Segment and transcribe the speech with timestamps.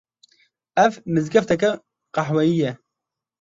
[0.85, 1.71] Ev mizgefteke
[2.15, 2.71] qehweyî ye